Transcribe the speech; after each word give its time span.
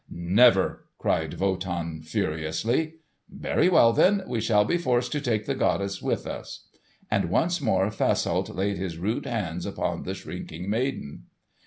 "Never!" 0.09 0.87
cried 0.97 1.35
Wotan 1.35 2.01
furiously. 2.01 2.95
"Very 3.29 3.69
well, 3.69 3.93
then. 3.93 4.23
We 4.25 4.41
shall 4.41 4.65
be 4.65 4.79
forced 4.79 5.11
to 5.11 5.21
take 5.21 5.45
the 5.45 5.53
goddess 5.53 6.01
with 6.01 6.25
us." 6.25 6.65
And 7.11 7.25
once 7.29 7.61
more 7.61 7.85
Fasolt 7.91 8.49
laid 8.55 8.77
his 8.79 8.97
rude 8.97 9.27
hands 9.27 9.63
upon 9.67 10.01
the 10.01 10.15
shrinking 10.15 10.67
maiden. 10.71 11.25